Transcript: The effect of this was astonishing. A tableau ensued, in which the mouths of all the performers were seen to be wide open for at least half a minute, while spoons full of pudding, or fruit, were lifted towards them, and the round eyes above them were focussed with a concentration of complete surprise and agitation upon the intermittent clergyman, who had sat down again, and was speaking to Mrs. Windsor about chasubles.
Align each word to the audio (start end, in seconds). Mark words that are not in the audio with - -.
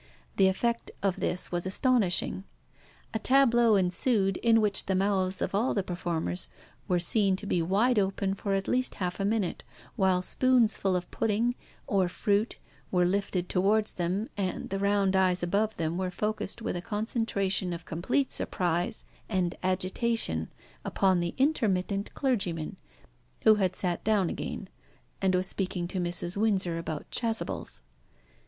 The 0.37 0.47
effect 0.47 0.89
of 1.03 1.19
this 1.19 1.51
was 1.51 1.67
astonishing. 1.67 2.43
A 3.13 3.19
tableau 3.19 3.75
ensued, 3.75 4.37
in 4.37 4.59
which 4.59 4.87
the 4.87 4.95
mouths 4.95 5.43
of 5.43 5.53
all 5.53 5.75
the 5.75 5.83
performers 5.83 6.49
were 6.87 6.97
seen 6.97 7.35
to 7.35 7.45
be 7.45 7.61
wide 7.61 7.99
open 7.99 8.33
for 8.33 8.55
at 8.55 8.67
least 8.67 8.95
half 8.95 9.19
a 9.19 9.25
minute, 9.25 9.61
while 9.95 10.23
spoons 10.23 10.75
full 10.75 10.95
of 10.95 11.11
pudding, 11.11 11.53
or 11.85 12.09
fruit, 12.09 12.57
were 12.89 13.05
lifted 13.05 13.47
towards 13.47 13.93
them, 13.93 14.27
and 14.35 14.71
the 14.71 14.79
round 14.79 15.15
eyes 15.15 15.43
above 15.43 15.75
them 15.77 15.99
were 15.99 16.09
focussed 16.09 16.63
with 16.63 16.75
a 16.75 16.81
concentration 16.81 17.71
of 17.71 17.85
complete 17.85 18.31
surprise 18.31 19.05
and 19.29 19.53
agitation 19.61 20.49
upon 20.83 21.19
the 21.19 21.35
intermittent 21.37 22.11
clergyman, 22.15 22.75
who 23.43 23.53
had 23.61 23.75
sat 23.75 24.03
down 24.03 24.31
again, 24.31 24.67
and 25.21 25.35
was 25.35 25.45
speaking 25.45 25.87
to 25.87 25.99
Mrs. 25.99 26.35
Windsor 26.37 26.79
about 26.79 27.05
chasubles. 27.11 27.83